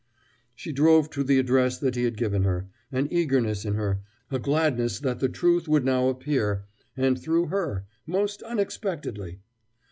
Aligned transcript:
She 0.55 0.71
drove 0.71 1.11
to 1.11 1.23
the 1.23 1.37
address 1.37 1.77
that 1.77 1.93
he 1.95 2.05
had 2.05 2.17
given 2.17 2.41
her, 2.43 2.67
an 2.91 3.07
eagerness 3.11 3.65
in 3.65 3.75
her, 3.75 4.01
a 4.31 4.39
gladness 4.39 4.97
that 4.97 5.19
the 5.19 5.29
truth 5.29 5.67
would 5.67 5.85
now 5.85 6.07
appear, 6.09 6.65
and 6.97 7.21
through 7.21 7.49
her 7.49 7.85
most 8.07 8.41
unexpectedly! 8.41 9.41